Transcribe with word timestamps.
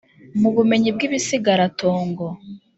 mu 0.41 0.49
bumenyi 0.55 0.89
bw 0.95 1.01
ibisigaratongo 1.07 2.25